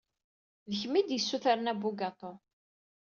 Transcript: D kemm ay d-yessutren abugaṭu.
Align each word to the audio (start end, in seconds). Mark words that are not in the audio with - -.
D 0.69 0.71
kemm 0.79 0.93
ay 0.99 1.03
d-yessutren 1.07 1.71
abugaṭu. 1.71 2.31